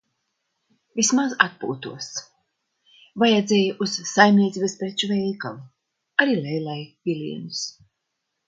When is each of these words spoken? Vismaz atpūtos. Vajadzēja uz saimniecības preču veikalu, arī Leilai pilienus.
Vismaz 0.99 1.35
atpūtos. 1.45 2.07
Vajadzēja 3.25 3.77
uz 3.87 3.95
saimniecības 4.15 4.75
preču 4.81 5.11
veikalu, 5.13 5.63
arī 6.25 6.41
Leilai 6.47 6.79
pilienus. 7.05 7.65